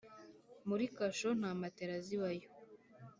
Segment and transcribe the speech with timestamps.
[0.67, 2.47] Muri kasho nta matera zibayo.